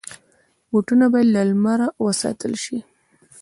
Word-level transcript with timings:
بوټونه 0.69 1.05
باید 1.13 1.27
له 1.35 1.41
لمره 1.49 1.87
وساتل 2.05 2.53
شي. 2.63 2.77